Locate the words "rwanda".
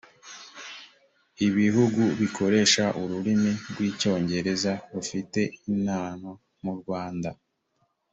6.79-7.29